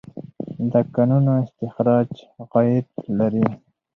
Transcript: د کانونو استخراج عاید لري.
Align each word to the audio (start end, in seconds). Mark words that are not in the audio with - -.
د 0.71 0.73
کانونو 0.93 1.31
استخراج 1.43 2.11
عاید 2.53 2.87
لري. 3.19 3.45